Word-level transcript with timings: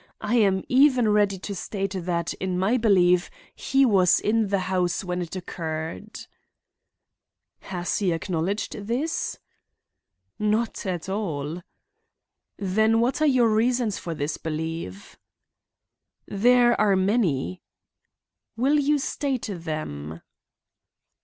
I 0.21 0.33
am 0.37 0.63
even 0.67 1.09
ready 1.09 1.37
to 1.37 1.53
state 1.53 1.93
that 1.95 2.33
in 2.39 2.57
my 2.57 2.75
belief 2.75 3.29
he 3.53 3.85
was 3.85 4.19
in 4.19 4.47
the 4.47 4.61
house 4.61 5.03
when 5.03 5.21
it 5.21 5.35
occurred." 5.35 6.21
"Has 7.59 7.99
he 7.99 8.11
acknowledged 8.11 8.71
this?" 8.87 9.37
"Not 10.39 10.87
at 10.87 11.07
all." 11.07 11.61
"Then 12.57 12.99
what 12.99 13.21
are 13.21 13.27
your 13.29 13.53
reasons 13.53 13.99
for 13.99 14.15
this 14.15 14.37
belief?" 14.37 15.19
"They 16.27 16.57
are 16.59 16.95
many" 16.95 17.61
"Will 18.57 18.79
you 18.79 18.97
state 18.97 19.49
them?" 19.51 20.19